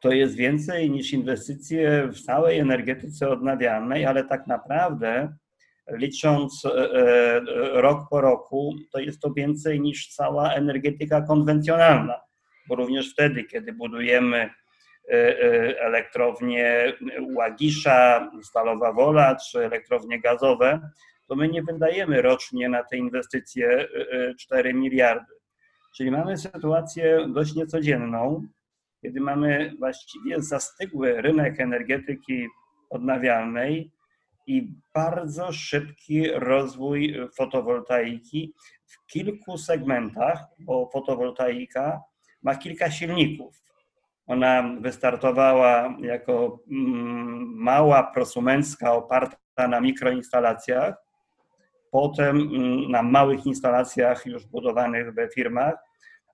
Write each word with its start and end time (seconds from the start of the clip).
to 0.02 0.12
jest 0.12 0.36
więcej 0.36 0.92
niż 0.92 1.14
inwestycje 1.14 2.08
w 2.08 2.22
całej 2.22 2.60
energetyce 2.60 3.30
odnawialnej, 3.30 4.06
ale 4.06 4.24
tak 4.24 4.48
naprawdę 4.48 5.34
licząc 5.92 6.66
e, 6.66 6.70
e, 6.70 7.40
rok 7.82 8.10
po 8.10 8.22
roku, 8.22 8.76
to 8.92 9.00
jest 9.00 9.22
to 9.22 9.34
więcej 9.34 9.82
niż 9.82 10.08
cała 10.08 10.54
energetyka 10.54 11.22
konwencjonalna, 11.22 12.22
bo 12.68 12.76
również 12.76 13.14
wtedy, 13.14 13.44
kiedy 13.44 13.74
budujemy 13.74 14.50
elektrownie 15.80 16.94
Łagisza, 17.36 18.32
Stalowa 18.44 18.94
Wola 18.94 19.36
czy 19.36 19.60
elektrownie 19.60 20.22
gazowe, 20.22 20.92
to 21.28 21.36
my 21.36 21.50
nie 21.50 21.64
wydajemy 21.64 22.22
rocznie 22.22 22.70
na 22.70 22.84
te 22.84 22.98
inwestycje 22.98 23.88
4 24.40 24.70
e, 24.70 24.74
miliardy. 24.74 25.34
Czyli 25.96 26.12
mamy 26.12 26.38
sytuację 26.38 27.28
dość 27.34 27.56
niecodzienną, 27.56 28.48
kiedy 29.02 29.22
mamy 29.22 29.74
właściwie 29.80 30.42
zastygły 30.42 31.22
rynek 31.22 31.60
energetyki 31.60 32.48
odnawialnej 32.90 33.92
i 34.48 34.72
bardzo 34.94 35.52
szybki 35.52 36.28
rozwój 36.32 37.16
fotowoltaiki 37.38 38.54
w 38.86 39.12
kilku 39.12 39.58
segmentach, 39.58 40.40
bo 40.60 40.90
fotowoltaika 40.94 42.02
ma 42.44 42.56
kilka 42.56 42.92
silników. 42.92 43.64
Ona 44.28 44.76
wystartowała 44.80 45.98
jako 46.02 46.60
mm, 46.72 47.54
mała 47.56 48.04
prosumencka 48.04 48.94
oparta 48.94 49.68
na 49.68 49.82
mikroinstalacjach, 49.82 50.96
potem 51.92 52.38
mm, 52.38 52.92
na 52.92 53.04
małych 53.04 53.46
instalacjach 53.46 54.26
już 54.26 54.46
budowanych 54.46 55.14
we 55.14 55.30
firmach, 55.30 55.76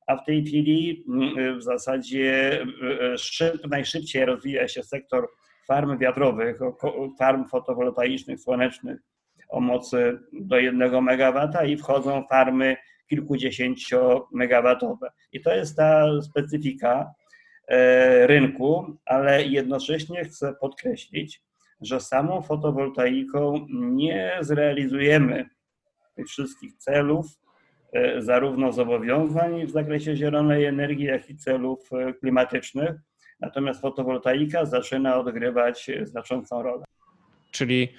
a 0.08 0.16
w 0.16 0.26
tej 0.26 0.46
chwili 0.46 1.06
mm, 1.08 1.60
w 1.60 1.64
zasadzie 1.64 2.62
e, 3.14 3.18
szyb, 3.18 3.68
najszybciej 3.70 4.26
rozwija 4.26 4.68
się 4.68 4.84
sektor 4.84 5.30
farm 5.68 5.98
wiatrowych, 5.98 6.60
farm 7.20 7.48
fotowoltaicznych, 7.48 8.40
słonecznych 8.40 9.00
o 9.50 9.60
mocy 9.60 10.20
do 10.34 10.60
1 10.60 10.96
MW 10.96 11.50
i 11.68 11.78
wchodzą 11.78 12.24
farmy 12.30 12.78
kilkudziesięciomegawatowe. 13.10 15.12
I 15.32 15.42
to 15.42 15.56
jest 15.56 15.78
ta 15.78 16.22
specyfika, 16.22 17.06
E, 17.06 17.19
rynku, 18.26 18.98
ale 19.06 19.44
jednocześnie 19.44 20.24
chcę 20.24 20.54
podkreślić, 20.54 21.42
że 21.82 22.00
samą 22.00 22.42
fotowoltaiką 22.42 23.66
nie 23.70 24.38
zrealizujemy 24.42 25.50
tych 26.16 26.28
wszystkich 26.28 26.74
celów, 26.78 27.26
e, 27.94 28.22
zarówno 28.22 28.72
zobowiązań 28.72 29.66
w 29.66 29.72
zakresie 29.72 30.16
zielonej 30.16 30.66
energii, 30.66 31.06
jak 31.06 31.30
i 31.30 31.38
celów 31.38 31.80
e, 31.94 32.14
klimatycznych. 32.14 32.92
Natomiast 33.40 33.82
fotowoltaika 33.82 34.66
zaczyna 34.66 35.16
odgrywać 35.16 35.92
znaczącą 36.04 36.64
rolę. 36.64 36.84
Czyli 37.52 37.94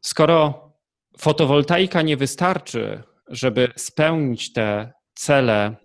skoro 0.00 0.70
fotowoltaika 1.18 2.02
nie 2.02 2.16
wystarczy, 2.16 3.02
żeby 3.28 3.68
spełnić 3.76 4.52
te 4.52 4.92
cele 5.14 5.76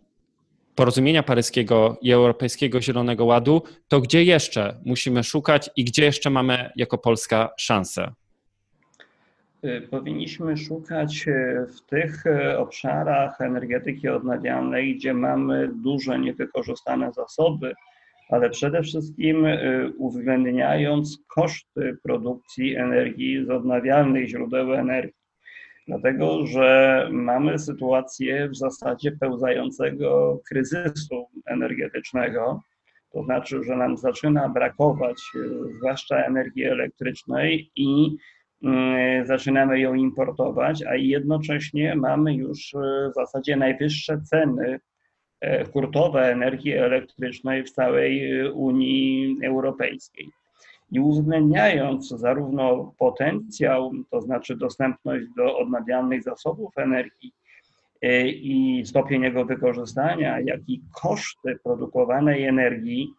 porozumienia 0.79 1.23
paryskiego 1.23 1.97
i 2.01 2.11
Europejskiego 2.11 2.81
Zielonego 2.81 3.25
Ładu, 3.25 3.61
to 3.87 4.01
gdzie 4.01 4.23
jeszcze 4.23 4.79
musimy 4.85 5.23
szukać 5.23 5.69
i 5.75 5.83
gdzie 5.83 6.05
jeszcze 6.05 6.29
mamy 6.29 6.69
jako 6.75 6.97
Polska 6.97 7.49
szansę? 7.57 8.11
Y, 9.65 9.87
powinniśmy 9.91 10.57
szukać 10.57 11.27
y, 11.27 11.65
w 11.77 11.81
tych 11.81 12.25
y, 12.25 12.57
obszarach 12.57 13.41
energetyki 13.41 14.09
odnawialnej, 14.09 14.95
gdzie 14.95 15.13
mamy 15.13 15.69
duże 15.83 16.19
niewykorzystane 16.19 17.11
zasoby, 17.13 17.73
ale 18.29 18.49
przede 18.49 18.83
wszystkim 18.83 19.47
uwzględniając 19.97 21.19
koszty 21.27 21.97
produkcji 22.03 22.75
energii 22.75 23.45
z 23.45 23.49
odnawialnych 23.49 24.27
źródeł 24.27 24.73
energii 24.73 25.19
dlatego 25.89 26.45
że 26.45 27.07
mamy 27.11 27.59
sytuację 27.59 28.49
w 28.49 28.55
zasadzie 28.57 29.11
pełzającego 29.11 30.39
kryzysu 30.49 31.27
energetycznego. 31.45 32.61
To 33.13 33.23
znaczy, 33.23 33.63
że 33.63 33.75
nam 33.75 33.97
zaczyna 33.97 34.49
brakować 34.49 35.17
e, 35.35 35.39
zwłaszcza 35.77 36.15
energii 36.25 36.63
elektrycznej 36.63 37.71
i 37.75 38.17
mm, 38.63 39.25
zaczynamy 39.25 39.79
ją 39.79 39.93
importować, 39.93 40.83
a 40.83 40.95
jednocześnie 40.95 41.95
mamy 41.95 42.35
już 42.35 42.73
e, 42.75 43.09
w 43.11 43.13
zasadzie 43.15 43.55
najwyższe 43.55 44.21
ceny 44.21 44.79
hurtowe 45.73 46.31
energii 46.31 46.73
elektrycznej 46.73 47.63
w 47.63 47.71
całej 47.71 48.43
Unii 48.51 49.37
Europejskiej. 49.43 50.29
I 50.91 50.99
uwzględniając 50.99 52.09
zarówno 52.09 52.93
potencjał, 52.97 53.91
to 54.11 54.21
znaczy 54.21 54.55
dostępność 54.55 55.25
do 55.37 55.57
odnawialnych 55.57 56.23
zasobów 56.23 56.77
energii 56.77 57.33
i 58.31 58.83
stopień 58.85 59.21
jego 59.21 59.45
wykorzystania, 59.45 60.39
jak 60.39 60.59
i 60.67 60.81
koszty 60.93 61.59
produkowanej 61.63 62.43
energii, 62.43 63.13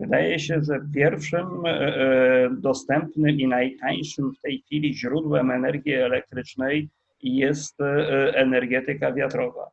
Wydaje 0.00 0.38
się, 0.38 0.60
że 0.62 0.80
pierwszym 0.94 1.66
e, 1.66 1.70
e, 1.70 2.50
dostępnym 2.50 3.30
i 3.30 3.48
najtańszym 3.48 4.32
w 4.32 4.40
tej 4.40 4.58
chwili 4.58 4.94
źródłem 4.94 5.50
energii 5.50 5.94
elektrycznej 5.94 6.88
jest 7.22 7.80
e, 7.80 8.34
energetyka 8.34 9.12
wiatrowa. 9.12 9.70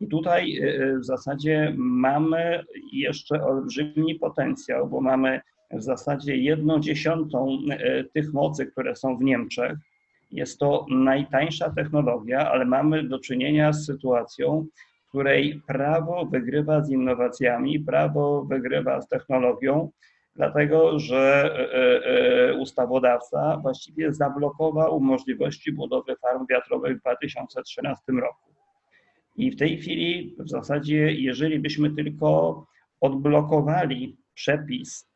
I 0.00 0.06
tutaj 0.08 0.60
w 1.00 1.04
zasadzie 1.04 1.74
mamy 1.76 2.64
jeszcze 2.92 3.44
olbrzymi 3.44 4.14
potencjał, 4.14 4.88
bo 4.88 5.00
mamy 5.00 5.40
w 5.72 5.82
zasadzie 5.82 6.36
jedną 6.36 6.80
dziesiątą 6.80 7.58
tych 8.14 8.32
mocy, 8.32 8.66
które 8.66 8.96
są 8.96 9.16
w 9.16 9.22
Niemczech. 9.22 9.78
Jest 10.30 10.58
to 10.58 10.86
najtańsza 10.90 11.70
technologia, 11.70 12.50
ale 12.50 12.64
mamy 12.64 13.04
do 13.04 13.18
czynienia 13.18 13.72
z 13.72 13.86
sytuacją, 13.86 14.66
której 15.08 15.62
prawo 15.66 16.26
wygrywa 16.26 16.82
z 16.82 16.90
innowacjami, 16.90 17.80
prawo 17.80 18.44
wygrywa 18.44 19.00
z 19.00 19.08
technologią, 19.08 19.90
dlatego 20.36 20.98
że 20.98 21.50
e, 21.54 22.50
e, 22.50 22.54
ustawodawca 22.54 23.56
właściwie 23.62 24.12
zablokował 24.12 25.00
możliwości 25.00 25.72
budowy 25.72 26.16
farm 26.16 26.46
wiatrowych 26.50 26.98
w 26.98 27.00
2013 27.00 28.12
roku. 28.12 28.54
I 29.36 29.50
w 29.50 29.58
tej 29.58 29.78
chwili 29.78 30.36
w 30.38 30.48
zasadzie, 30.48 31.12
jeżeli 31.12 31.58
byśmy 31.58 31.90
tylko 31.90 32.66
odblokowali 33.00 34.16
przepis, 34.34 35.04
e, 35.04 35.09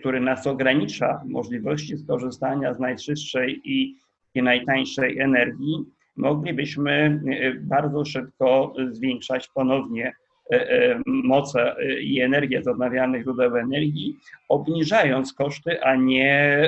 który 0.00 0.20
nas 0.20 0.46
ogranicza 0.46 1.22
możliwości 1.28 1.98
skorzystania 1.98 2.74
z 2.74 2.80
najczystszej 2.80 3.60
i, 3.64 3.96
najtańszej 4.34 5.18
energii, 5.18 5.84
moglibyśmy 6.16 7.20
e, 7.30 7.54
bardzo 7.54 8.04
szybko 8.04 8.74
zwiększać 8.90 9.48
ponownie 9.54 10.12
e, 10.52 10.70
e, 10.70 11.00
moce 11.06 11.76
i 12.00 12.20
energię 12.20 12.62
z 12.62 12.68
odnawialnych 12.68 13.22
źródeł 13.22 13.56
energii, 13.56 14.16
obniżając 14.48 15.32
koszty, 15.32 15.82
a 15.82 15.96
nie 15.96 16.62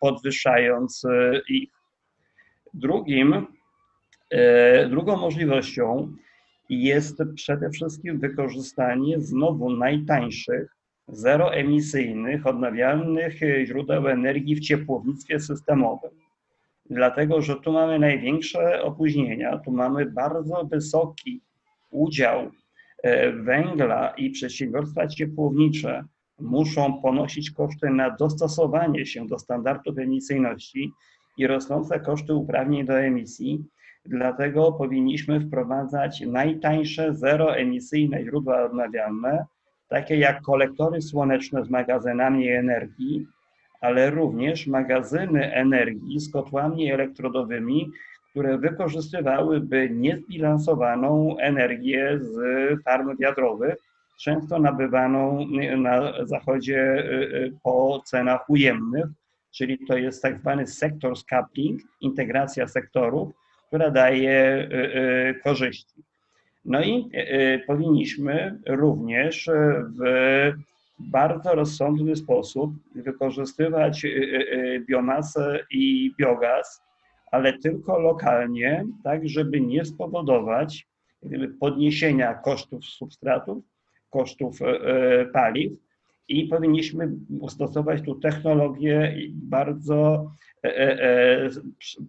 podwyższając 0.00 1.06
ich. 1.48 1.70
Drugim, 2.74 3.46
drugą 4.90 5.16
możliwością 5.16 6.12
jest 6.68 7.22
przede 7.34 7.70
wszystkim 7.70 8.20
wykorzystanie 8.20 9.20
znowu 9.20 9.70
najtańszych, 9.70 10.76
zeroemisyjnych, 11.12 12.46
odnawialnych 12.46 13.40
źródeł 13.64 14.08
energii 14.08 14.56
w 14.56 14.60
ciepłownictwie 14.60 15.40
systemowym 15.40 16.10
dlatego 16.90 17.42
że 17.42 17.56
tu 17.56 17.72
mamy 17.72 17.98
największe 17.98 18.82
opóźnienia, 18.82 19.58
tu 19.58 19.72
mamy 19.72 20.06
bardzo 20.06 20.64
wysoki 20.64 21.42
udział 21.90 22.50
e, 23.02 23.32
węgla 23.32 24.10
i 24.10 24.30
przedsiębiorstwa 24.30 25.06
ciepłownicze 25.06 26.04
muszą 26.40 27.02
ponosić 27.02 27.50
koszty 27.50 27.90
na 27.90 28.10
dostosowanie 28.10 29.06
się 29.06 29.26
do 29.26 29.38
standardów 29.38 29.98
emisyjności 29.98 30.92
i 31.38 31.46
rosnące 31.46 32.00
koszty 32.00 32.34
uprawnień 32.34 32.86
do 32.86 33.00
emisji. 33.00 33.64
Dlatego 34.04 34.72
powinniśmy 34.72 35.40
wprowadzać 35.40 36.20
najtańsze 36.20 37.14
zeroemisyjne 37.14 38.24
źródła 38.24 38.64
odnawialne, 38.64 39.44
takie 39.90 40.16
jak 40.16 40.42
kolektory 40.42 41.02
słoneczne 41.02 41.64
z 41.64 41.70
magazynami 41.70 42.48
energii, 42.48 43.26
ale 43.80 44.10
również 44.10 44.66
magazyny 44.66 45.54
energii 45.54 46.20
z 46.20 46.32
kotłami 46.32 46.92
elektrodowymi, 46.92 47.90
które 48.30 48.58
wykorzystywałyby 48.58 49.90
niezbilansowaną 49.90 51.38
energię 51.38 52.18
z 52.20 52.38
farm 52.84 53.16
wiatrowych, 53.16 53.74
często 54.20 54.58
nabywaną 54.58 55.46
na 55.76 56.26
zachodzie 56.26 56.78
y, 56.78 57.36
y, 57.36 57.52
po 57.62 58.02
cenach 58.04 58.50
ujemnych, 58.50 59.06
czyli 59.50 59.78
to 59.86 59.96
jest 59.96 60.22
tak 60.22 60.38
zwany 60.38 60.66
sektor 60.66 61.14
coupling, 61.30 61.80
integracja 62.00 62.68
sektorów, 62.68 63.32
która 63.66 63.90
daje 63.90 64.68
y, 64.72 65.40
korzyści. 65.44 66.09
No 66.70 66.82
i 66.82 67.10
powinniśmy 67.66 68.60
również 68.68 69.50
w 69.98 70.02
bardzo 70.98 71.54
rozsądny 71.54 72.16
sposób 72.16 72.70
wykorzystywać 72.94 74.06
biomasę 74.88 75.58
i 75.70 76.12
biogaz, 76.18 76.82
ale 77.32 77.58
tylko 77.58 77.98
lokalnie, 77.98 78.84
tak 79.04 79.28
żeby 79.28 79.60
nie 79.60 79.84
spowodować 79.84 80.86
podniesienia 81.60 82.34
kosztów 82.34 82.84
substratów, 82.84 83.64
kosztów 84.10 84.58
paliw 85.32 85.72
i 86.30 86.46
powinniśmy 86.46 87.12
stosować 87.48 88.02
tu 88.02 88.14
technologie 88.14 89.16
bardzo 89.32 90.30
e, 90.64 90.78
e, 90.78 91.02
e, 91.02 91.50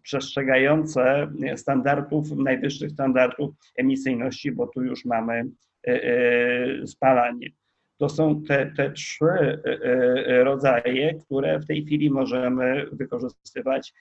przestrzegające 0.01 1.31
standardów, 1.55 2.31
najwyższych 2.31 2.91
standardów 2.91 3.55
emisyjności, 3.77 4.51
bo 4.51 4.67
tu 4.67 4.83
już 4.83 5.05
mamy 5.05 5.43
spalanie. 6.85 7.49
To 7.97 8.09
są 8.09 8.43
te, 8.43 8.71
te 8.77 8.91
trzy 8.91 9.61
rodzaje, 10.27 11.13
które 11.13 11.59
w 11.59 11.65
tej 11.65 11.85
chwili 11.85 12.09
możemy 12.09 12.85
wykorzystywać, 12.91 13.93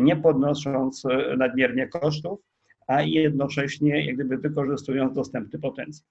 nie 0.00 0.16
podnosząc 0.16 1.04
nadmiernie 1.36 1.88
kosztów, 1.88 2.40
a 2.86 3.02
jednocześnie 3.02 4.06
jak 4.06 4.14
gdyby 4.14 4.38
wykorzystując 4.38 5.14
dostępny 5.14 5.58
potencjał. 5.58 6.08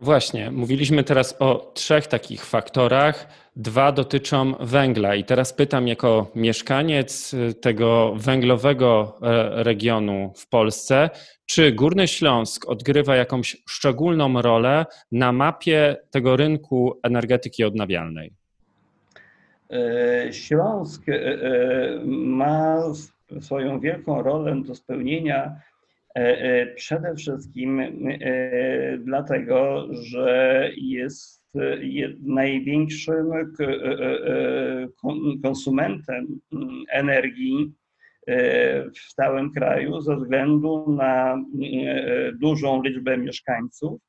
Właśnie, 0.00 0.50
mówiliśmy 0.50 1.04
teraz 1.04 1.36
o 1.38 1.72
trzech 1.74 2.06
takich 2.06 2.44
faktorach. 2.44 3.28
Dwa 3.56 3.92
dotyczą 3.92 4.52
węgla, 4.60 5.14
i 5.14 5.24
teraz 5.24 5.52
pytam, 5.52 5.88
jako 5.88 6.30
mieszkaniec 6.34 7.34
tego 7.60 8.14
węglowego 8.16 9.18
e, 9.22 9.62
regionu 9.64 10.32
w 10.36 10.48
Polsce, 10.48 11.10
czy 11.46 11.72
Górny 11.72 12.08
Śląsk 12.08 12.68
odgrywa 12.68 13.16
jakąś 13.16 13.56
szczególną 13.68 14.42
rolę 14.42 14.86
na 15.12 15.32
mapie 15.32 15.96
tego 16.10 16.36
rynku 16.36 17.00
energetyki 17.02 17.64
odnawialnej? 17.64 18.32
E, 19.70 20.32
Śląsk 20.32 21.08
e, 21.08 21.38
ma 22.06 22.82
swoją 23.40 23.80
wielką 23.80 24.22
rolę 24.22 24.62
do 24.66 24.74
spełnienia 24.74 25.56
przede 26.74 27.14
wszystkim 27.14 27.80
e, 27.80 27.88
dlatego, 28.98 29.88
że 29.92 30.70
jest 30.76 31.46
największym 32.22 33.26
konsumentem 35.42 36.40
energii 36.90 37.72
w 38.94 39.14
całym 39.14 39.52
kraju 39.52 40.00
ze 40.00 40.16
względu 40.16 40.84
na 40.90 41.44
dużą 42.34 42.82
liczbę 42.82 43.18
mieszkańców 43.18 44.00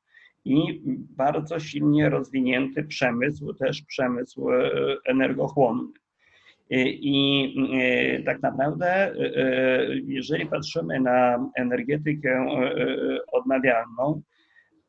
i 0.44 0.82
bardzo 1.16 1.60
silnie 1.60 2.08
rozwinięty 2.08 2.84
przemysł, 2.84 3.54
też 3.54 3.82
przemysł 3.82 4.46
energochłonny. 5.06 5.92
I 6.70 7.54
e, 7.80 8.22
tak 8.22 8.42
naprawdę, 8.42 8.86
e, 8.86 9.14
e, 9.14 9.86
jeżeli 10.06 10.46
patrzymy 10.46 11.00
na 11.00 11.50
energetykę 11.56 12.46
odnawialną, 13.32 14.22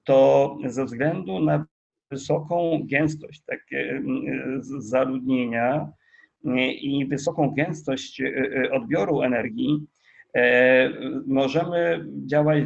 to 0.03 0.57
ze 0.65 0.85
względu 0.85 1.39
na 1.39 1.65
wysoką 2.11 2.81
gęstość 2.91 3.41
takie 3.45 4.03
zaludnienia 4.61 5.87
i 6.81 7.05
wysoką 7.09 7.53
gęstość 7.57 8.21
odbioru 8.71 9.21
energii, 9.21 9.87
możemy 11.27 12.05
działać 12.25 12.63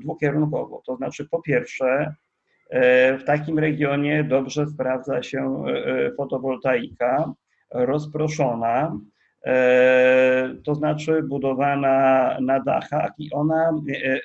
dwukierunkowo. 0.00 0.82
To 0.86 0.96
znaczy, 0.96 1.28
po 1.30 1.42
pierwsze, 1.42 2.14
w 3.18 3.22
takim 3.26 3.58
regionie 3.58 4.24
dobrze 4.24 4.66
sprawdza 4.66 5.22
się 5.22 5.64
fotowoltaika, 6.16 7.32
rozproszona, 7.74 8.98
e, 9.46 10.54
to 10.64 10.74
znaczy 10.74 11.22
budowana 11.22 12.36
na 12.40 12.60
dachach 12.60 13.10
i 13.18 13.32
ona 13.32 13.70
e, 13.88 14.06
e, 14.06 14.20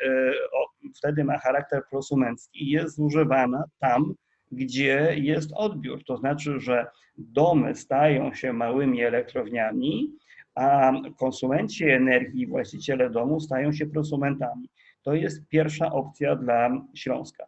wtedy 0.96 1.24
ma 1.24 1.38
charakter 1.38 1.82
prosumencki 1.89 2.63
i 2.63 2.70
jest 2.70 2.96
zużywana 2.96 3.63
tam, 3.80 4.13
gdzie 4.51 5.13
jest 5.16 5.51
odbiór. 5.56 6.04
To 6.06 6.18
znaczy, 6.18 6.60
że 6.60 6.88
domy 7.18 7.75
stają 7.75 8.34
się 8.34 8.54
małymi 8.54 9.01
elektrowniami, 9.04 10.12
a 10.56 10.92
konsumenci 11.20 11.89
energii, 11.89 12.48
właściciele 12.48 13.10
domu 13.10 13.39
stają 13.39 13.74
się 13.74 13.86
prosumentami. 13.86 14.70
To 15.04 15.13
jest 15.13 15.48
pierwsza 15.48 15.92
opcja 15.92 16.36
dla 16.36 16.70
Śląska. 16.94 17.46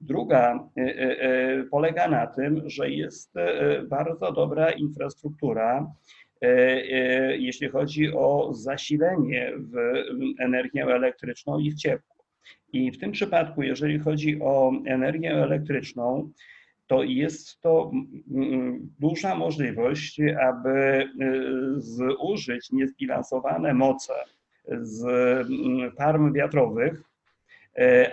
Druga 0.00 0.68
polega 1.70 2.08
na 2.08 2.26
tym, 2.26 2.62
że 2.66 2.90
jest 2.90 3.34
bardzo 3.88 4.32
dobra 4.32 4.70
infrastruktura, 4.70 5.92
jeśli 7.38 7.68
chodzi 7.68 8.12
o 8.12 8.48
zasilenie 8.54 9.52
w 9.56 9.74
energię 10.40 10.82
elektryczną 10.82 11.58
i 11.58 11.70
w 11.70 11.74
ciepło. 11.74 12.16
I 12.72 12.90
w 12.90 12.98
tym 12.98 13.12
przypadku, 13.12 13.62
jeżeli 13.62 13.98
chodzi 13.98 14.40
o 14.42 14.72
energię 14.86 15.30
elektryczną, 15.32 16.30
to 16.86 17.02
jest 17.02 17.60
to 17.60 17.90
duża 19.00 19.34
możliwość, 19.34 20.20
aby 20.42 21.04
zużyć 21.76 22.72
niezbilansowane 22.72 23.74
moce 23.74 24.14
z 24.68 25.06
farm 25.96 26.32
wiatrowych 26.32 27.07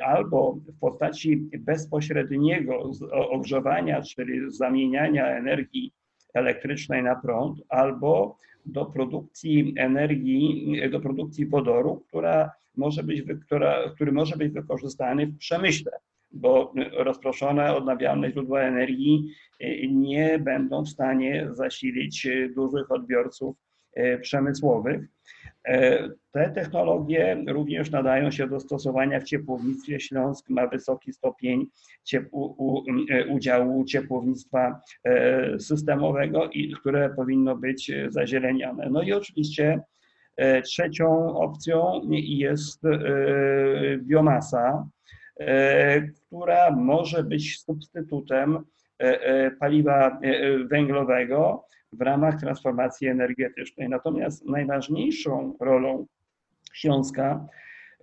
albo 0.05 0.53
w 0.53 0.79
postaci 0.79 1.37
bezpośredniego 1.59 2.91
ogrzewania, 3.11 4.01
czyli 4.01 4.51
zamieniania 4.51 5.27
energii 5.27 5.93
elektrycznej 6.33 7.03
na 7.03 7.15
prąd, 7.15 7.61
albo 7.69 8.37
do 8.65 8.85
produkcji 8.85 9.73
energii, 9.77 10.81
do 10.91 10.99
produkcji 10.99 11.45
wodoru, 11.45 12.03
która 12.07 12.51
może 12.77 13.03
być, 13.03 13.23
która, 13.45 13.89
który 13.95 14.11
może 14.11 14.37
być 14.37 14.53
wykorzystany 14.53 15.27
w 15.27 15.37
przemyśle, 15.37 15.91
bo 16.31 16.73
rozproszone 16.93 17.75
odnawialne 17.75 18.31
źródła 18.31 18.61
energii 18.61 19.25
y, 19.61 19.87
nie 19.91 20.39
będą 20.39 20.83
w 20.83 20.89
stanie 20.89 21.47
zasilić 21.51 22.27
dużych 22.55 22.91
odbiorców 22.91 23.57
przemysłowych. 24.21 25.07
E, 25.67 26.09
te 26.31 26.49
technologie 26.49 27.43
również 27.47 27.91
nadają 27.91 28.31
się 28.31 28.47
do 28.47 28.59
stosowania 28.59 29.19
w 29.19 29.23
ciepłownictwie. 29.23 29.99
Śląsk 29.99 30.49
ma 30.49 30.67
wysoki 30.67 31.13
stopień 31.13 31.65
udziału 33.29 33.85
ciepłownictwa 33.85 34.81
e, 35.03 35.59
systemowego, 35.59 36.49
które 36.79 37.09
powinno 37.09 37.55
być 37.55 37.91
zazieleniane. 38.09 38.89
No 38.89 39.01
i 39.01 39.13
oczywiście 39.13 39.81
E, 40.35 40.61
trzecią 40.61 41.35
opcją 41.37 42.01
jest 42.11 42.85
e, 42.85 42.99
biomasa, 43.97 44.87
e, 45.39 46.01
która 46.01 46.71
może 46.71 47.23
być 47.23 47.59
substytutem 47.59 48.65
paliwa 49.59 50.19
węglowego 50.69 51.65
w 51.93 52.01
ramach 52.01 52.39
transformacji 52.39 53.07
energetycznej. 53.07 53.89
Natomiast 53.89 54.45
najważniejszą 54.45 55.57
rolą 55.59 56.05
Śląska 56.73 57.47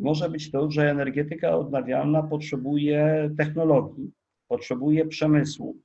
może 0.01 0.29
być 0.29 0.51
to, 0.51 0.71
że 0.71 0.91
energetyka 0.91 1.57
odnawialna 1.57 2.23
potrzebuje 2.23 3.31
technologii, 3.39 4.11
potrzebuje 4.49 5.07
przemysłu, 5.07 5.77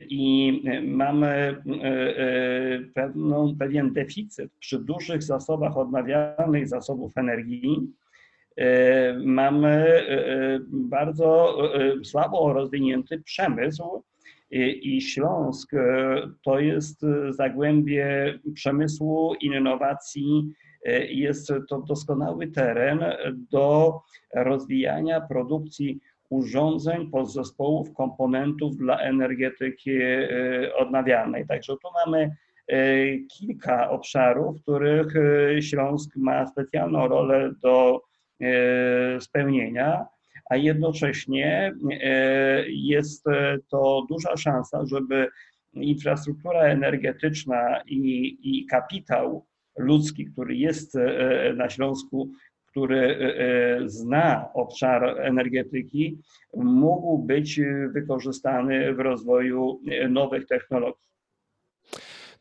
i 0.00 0.62
mamy 0.86 1.26
e, 1.26 1.56
e, 1.84 2.80
pewną, 2.94 3.56
pewien 3.58 3.92
deficyt 3.92 4.52
przy 4.58 4.78
dużych 4.78 5.22
zasobach 5.22 5.76
odnawialnych 5.76 6.68
zasobów 6.68 7.16
energii. 7.16 7.92
E, 8.56 9.14
mamy 9.18 10.02
bardzo 10.68 11.58
słabo 12.04 12.52
rozwinięty 12.52 13.20
przemysł 13.20 14.02
i 14.82 15.00
Śląsk 15.00 15.70
to 16.44 16.60
jest 16.60 17.06
zagłębie 17.28 18.38
przemysłu, 18.54 19.34
innowacji, 19.40 20.52
jest 21.08 21.52
to 21.68 21.80
doskonały 21.80 22.46
teren 22.46 23.04
do 23.50 24.00
rozwijania 24.34 25.20
produkcji 25.20 26.00
urządzeń, 26.32 27.10
podzespołów, 27.10 27.94
komponentów 27.94 28.76
dla 28.76 28.98
energetyki 28.98 29.90
e, 30.02 30.76
odnawialnej. 30.76 31.46
Także 31.46 31.72
tu 31.72 31.88
mamy 32.06 32.36
e, 32.68 32.76
kilka 33.18 33.90
obszarów, 33.90 34.58
w 34.58 34.62
których 34.62 35.16
e, 35.16 35.62
Śląsk 35.62 36.16
ma 36.16 36.46
specjalną 36.46 37.08
rolę 37.08 37.50
do 37.62 38.00
spełnienia, 39.20 40.06
a 40.52 40.56
jednocześnie 40.56 41.74
jest 42.68 43.24
to 43.70 44.06
duża 44.08 44.36
szansa, 44.36 44.86
żeby 44.86 45.28
infrastruktura 45.72 46.60
energetyczna 46.60 47.82
i, 47.86 48.38
i 48.42 48.66
kapitał 48.66 49.46
ludzki, 49.78 50.26
który 50.26 50.56
jest 50.56 50.98
na 51.56 51.70
Śląsku, 51.70 52.30
który 52.72 52.98
e, 53.00 53.38
e, 53.80 53.88
zna 53.88 54.48
obszar 54.54 55.20
energetyki, 55.20 56.18
mógł 56.54 57.18
być 57.18 57.60
wykorzystany 57.94 58.94
w 58.94 58.98
rozwoju 58.98 59.80
nowych 60.08 60.46
technologii. 60.46 61.08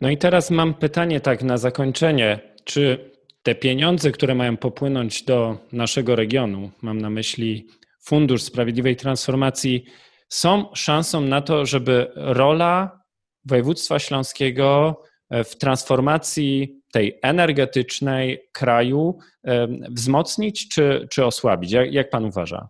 No 0.01 0.09
i 0.09 0.17
teraz 0.17 0.51
mam 0.51 0.73
pytanie 0.73 1.21
tak 1.21 1.43
na 1.43 1.57
zakończenie. 1.57 2.39
Czy 2.63 3.11
te 3.43 3.55
pieniądze, 3.55 4.11
które 4.11 4.35
mają 4.35 4.57
popłynąć 4.57 5.23
do 5.23 5.57
naszego 5.71 6.15
regionu, 6.15 6.71
mam 6.81 7.01
na 7.01 7.09
myśli 7.09 7.67
Fundusz 8.01 8.43
Sprawiedliwej 8.43 8.96
Transformacji, 8.96 9.86
są 10.29 10.65
szansą 10.75 11.22
na 11.22 11.41
to, 11.41 11.65
żeby 11.65 12.12
rola 12.15 13.01
województwa 13.46 14.00
śląskiego 14.00 15.01
w 15.31 15.55
transformacji 15.55 16.81
tej 16.93 17.20
energetycznej 17.22 18.39
kraju 18.51 19.17
wzmocnić 19.89 20.67
czy, 20.70 21.08
czy 21.12 21.25
osłabić? 21.25 21.72
Jak, 21.72 21.93
jak 21.93 22.10
pan 22.10 22.25
uważa? 22.25 22.70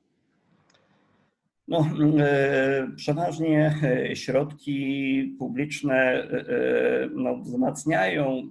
No, 1.72 1.86
e, 2.20 2.88
przeważnie 2.96 3.76
e, 3.84 4.16
środki 4.16 5.36
publiczne 5.40 5.96
e, 5.96 6.46
no, 7.14 7.38
wzmacniają 7.38 8.42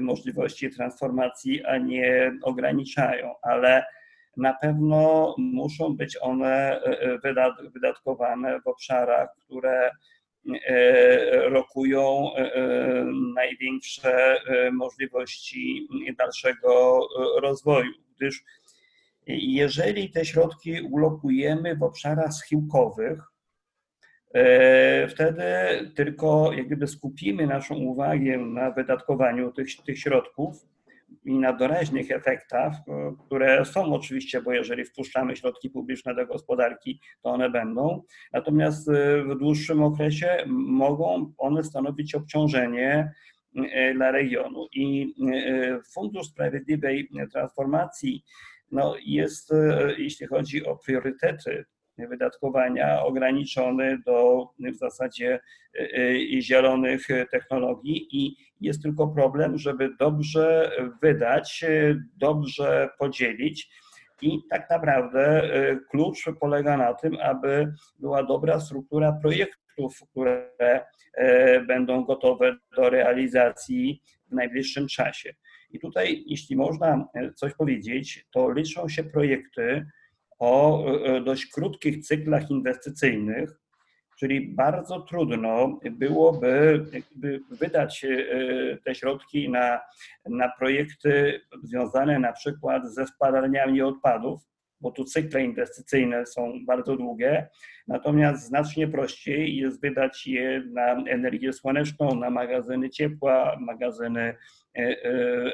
możliwości 0.00 0.70
transformacji, 0.70 1.64
a 1.64 1.78
nie 1.78 2.32
ograniczają, 2.42 3.34
ale 3.42 3.84
na 4.36 4.54
pewno 4.54 5.34
muszą 5.38 5.96
być 5.96 6.18
one 6.20 6.80
wydatkowane 7.74 8.60
w 8.60 8.66
obszarach, 8.66 9.28
które 9.44 9.90
E, 10.68 11.48
rokują 11.48 12.30
e, 12.34 12.54
e, 12.54 13.04
największe 13.34 14.36
możliwości 14.72 15.88
dalszego 16.18 17.00
rozwoju, 17.42 17.92
gdyż 18.16 18.44
jeżeli 19.26 20.10
te 20.10 20.24
środki 20.24 20.80
ulokujemy 20.80 21.76
w 21.76 21.82
obszarach 21.82 22.32
schyłkowych, 22.32 23.22
wtedy 25.08 25.44
tylko 25.94 26.52
jak 26.52 26.88
skupimy 26.88 27.46
naszą 27.46 27.74
uwagę 27.74 28.38
na 28.38 28.70
wydatkowaniu 28.70 29.52
tych, 29.52 29.66
tych 29.86 29.98
środków, 29.98 30.66
i 31.26 31.38
na 31.38 31.52
doraźnych 31.52 32.10
efektach, 32.10 32.72
e, 32.88 33.14
które 33.26 33.64
są 33.64 33.94
oczywiście, 33.94 34.42
bo 34.42 34.52
jeżeli 34.52 34.84
wpuszczamy 34.84 35.36
środki 35.36 35.70
publiczne 35.70 36.14
do 36.14 36.26
gospodarki, 36.26 37.00
to 37.22 37.30
one 37.30 37.50
będą. 37.50 38.02
Natomiast 38.32 38.88
e, 38.88 39.22
w 39.22 39.38
dłuższym 39.38 39.82
okresie 39.82 40.44
mogą 40.46 41.32
one 41.38 41.64
stanowić 41.64 42.14
obciążenie 42.14 43.12
e, 43.56 43.94
dla 43.94 44.10
regionu. 44.10 44.66
I 44.72 45.14
Fundusz 45.94 46.26
Sprawiedliwej 46.26 47.08
Transformacji 47.32 48.24
no, 48.70 48.94
jest, 49.06 49.52
jeśli 49.98 50.26
chodzi 50.26 50.66
o 50.66 50.76
priorytety 50.76 51.64
wydatkowania 51.98 53.02
ograniczony 53.02 53.98
do 54.06 54.48
w 54.58 54.76
zasadzie 54.76 55.40
zielonych 56.40 57.06
technologii 57.30 58.08
i 58.12 58.36
jest 58.60 58.82
tylko 58.82 59.08
problem, 59.08 59.58
żeby 59.58 59.96
dobrze 59.98 60.70
wydać, 61.02 61.64
dobrze 62.16 62.88
podzielić. 62.98 63.70
I 64.22 64.38
tak 64.50 64.70
naprawdę 64.70 65.50
klucz 65.90 66.24
polega 66.40 66.76
na 66.76 66.94
tym, 66.94 67.16
aby 67.22 67.72
była 67.98 68.22
dobra 68.22 68.60
struktura 68.60 69.12
projektów, 69.12 70.00
które 70.10 70.50
będą 71.66 72.04
gotowe 72.04 72.56
do 72.76 72.90
realizacji 72.90 74.02
w 74.30 74.34
najbliższym 74.34 74.88
czasie. 74.88 75.34
I 75.70 75.78
tutaj, 75.78 76.24
jeśli 76.26 76.56
można 76.56 77.08
coś 77.34 77.54
powiedzieć, 77.54 78.26
to 78.30 78.52
liczą 78.52 78.88
się 78.88 79.04
projekty, 79.04 79.86
o 80.38 80.84
e, 80.86 81.20
dość 81.20 81.46
krótkich 81.46 82.06
cyklach 82.06 82.50
inwestycyjnych, 82.50 83.50
czyli 84.16 84.48
bardzo 84.48 85.00
trudno 85.00 85.80
byłoby 85.90 86.84
wydać 87.50 88.04
e, 88.04 88.76
te 88.84 88.94
środki 88.94 89.48
na, 89.48 89.80
na 90.26 90.48
projekty 90.58 91.40
związane 91.62 92.18
na 92.18 92.32
przykład 92.32 92.94
ze 92.94 93.06
spalarniami 93.06 93.82
odpadów, 93.82 94.40
bo 94.80 94.90
tu 94.90 95.04
cykle 95.04 95.44
inwestycyjne 95.44 96.26
są 96.26 96.64
bardzo 96.66 96.96
długie, 96.96 97.48
natomiast 97.88 98.46
znacznie 98.46 98.88
prościej 98.88 99.56
jest 99.56 99.80
wydać 99.80 100.26
je 100.26 100.62
na 100.72 100.92
energię 100.92 101.52
słoneczną, 101.52 102.14
na 102.14 102.30
magazyny 102.30 102.90
ciepła, 102.90 103.56
magazyny 103.60 104.36
e, 104.78 104.96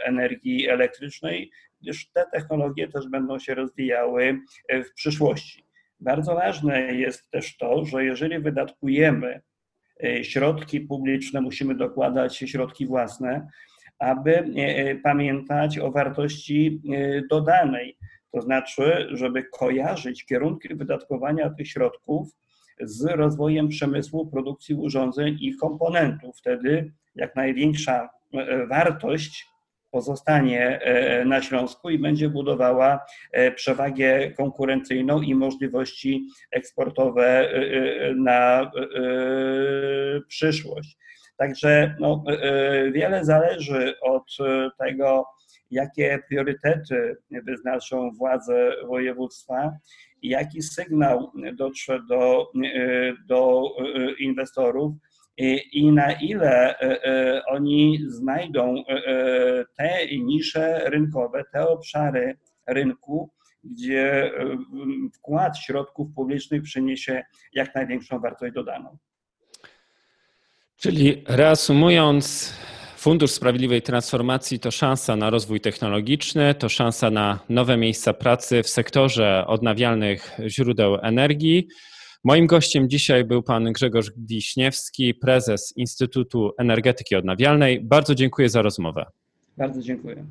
energii 0.05 0.69
elektrycznej, 0.69 1.51
gdyż 1.83 2.11
te 2.11 2.25
technologie 2.33 2.89
też 2.89 3.09
będą 3.09 3.39
się 3.39 3.55
rozwijały 3.55 4.41
w 4.71 4.95
przyszłości. 4.95 5.72
Bardzo 6.03 6.35
ważne 6.35 6.81
jest 6.81 7.31
też 7.31 7.57
to, 7.57 7.85
że 7.85 8.05
jeżeli 8.05 8.39
wydatkujemy 8.39 9.41
środki 10.23 10.81
publiczne, 10.81 11.41
musimy 11.41 11.75
dokładać 11.75 12.37
środki 12.37 12.87
własne, 12.87 13.49
aby 13.99 14.45
pamiętać 15.03 15.79
o 15.79 15.91
wartości 15.93 16.83
dodanej. 17.31 17.97
To 18.33 18.41
znaczy, 18.41 19.09
żeby 19.11 19.45
kojarzyć 19.45 20.25
kierunki 20.25 20.75
wydatkowania 20.75 21.51
tych 21.51 21.69
środków 21.69 22.29
z 22.81 23.05
rozwojem 23.05 23.69
przemysłu, 23.69 24.27
produkcji 24.27 24.75
urządzeń 24.75 25.37
i 25.41 25.57
komponentów. 25.57 26.39
Wtedy 26.39 26.93
jak 27.15 27.37
największa 27.37 28.11
e, 28.35 28.67
wartość 28.67 29.47
pozostanie 29.93 30.81
e, 30.81 31.25
na 31.25 31.43
Śląsku 31.43 31.91
i 31.91 31.99
będzie 31.99 32.29
budowała 32.29 33.01
e, 33.33 33.53
przewagę 33.53 34.31
konkurencyjną 34.31 35.23
i 35.23 35.35
możliwości 35.35 36.27
eksportowe 36.51 37.49
na 38.17 38.71
przyszłość. 40.29 40.97
Także 41.37 41.97
no, 42.01 42.25
wiele 42.93 43.25
zależy 43.25 44.01
od 44.01 44.37
tego, 44.79 45.27
jakie 45.71 46.19
priorytety 46.29 47.17
wyznaczą 47.31 48.11
władze 48.19 48.73
województwa 48.89 49.73
i 50.23 50.29
jaki 50.29 50.63
sygnał 50.63 51.33
dotrze 51.55 52.01
do, 52.09 52.51
do 53.27 53.63
inwestorów 54.19 54.93
i 55.73 55.93
na 55.93 56.13
ile 56.13 56.75
oni 57.47 57.99
znajdą 58.07 58.85
te 59.77 60.07
nisze 60.19 60.91
rynkowe, 60.91 61.45
te 61.53 61.69
obszary 61.69 62.39
rynku, 62.67 63.31
gdzie 63.65 64.31
wkład 65.15 65.59
środków 65.59 66.15
publicznych 66.15 66.63
przyniesie 66.63 67.23
jak 67.53 67.75
największą 67.75 68.21
wartość 68.21 68.55
dodaną. 68.55 68.99
Czyli 70.77 71.25
reasumując, 71.29 72.55
Fundusz 72.97 73.31
Sprawiedliwej 73.31 73.83
Transformacji 73.83 74.61
to 74.61 74.71
szansa 74.71 75.17
na 75.17 75.31
rozwój 75.31 75.61
technologiczny, 75.61 76.55
to 76.55 76.69
szansa 76.69 77.11
na 77.11 77.39
nowe 77.49 77.77
miejsca 77.77 78.13
pracy 78.13 78.63
w 78.63 78.69
sektorze 78.69 79.45
odnawialnych 79.47 80.39
źródeł 80.47 80.99
energii. 81.03 81.69
Moim 82.25 82.47
gościem 82.47 82.89
dzisiaj 82.89 83.25
był 83.25 83.43
pan 83.43 83.73
Grzegorz 83.73 84.13
Wiśniewski, 84.17 85.15
prezes 85.15 85.73
Instytutu 85.77 86.53
Energetyki 86.59 87.17
Odnawialnej. 87.17 87.81
Bardzo 87.81 88.15
dziękuję 88.15 88.49
za 88.49 88.63
rozmowę. 88.63 89.07
Bardzo 89.57 89.83
dziękuję. 89.83 90.25